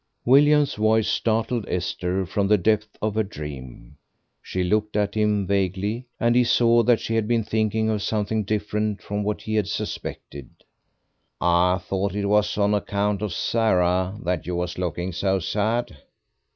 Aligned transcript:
William's 0.25 0.73
voice 0.73 1.07
startled 1.07 1.63
Esther 1.67 2.25
from 2.25 2.47
the 2.47 2.57
depth 2.57 2.97
of 3.03 3.13
her 3.13 3.21
dream; 3.21 3.97
she 4.41 4.63
looked 4.63 4.97
at 4.97 5.13
him 5.13 5.45
vaguely, 5.45 6.07
and 6.19 6.35
he 6.35 6.43
saw 6.43 6.81
that 6.81 6.99
she 6.99 7.13
had 7.13 7.27
been 7.27 7.43
thinking 7.43 7.87
of 7.87 8.01
something 8.01 8.43
different 8.43 9.03
from 9.03 9.23
what 9.23 9.43
he 9.43 9.53
had 9.53 9.67
suspected. 9.67 10.49
"I 11.39 11.79
thought 11.87 12.15
it 12.15 12.25
was 12.25 12.57
on 12.57 12.73
account 12.73 13.21
of 13.21 13.31
Sarah 13.31 14.19
that 14.23 14.47
you 14.47 14.55
was 14.55 14.79
looking 14.79 15.11
so 15.13 15.37
sad." 15.37 15.95